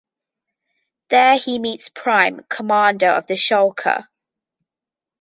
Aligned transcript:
There 1.11 1.37
he 1.37 1.59
meets 1.59 1.89
Prime, 1.89 2.43
commander 2.49 3.09
of 3.09 3.27
the 3.27 3.35
Shalka. 3.35 4.07